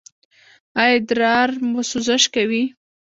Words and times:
ایا 0.81 0.95
ادرار 0.99 1.49
مو 1.69 1.79
سوزش 1.91 2.23
کوي؟ 2.33 2.63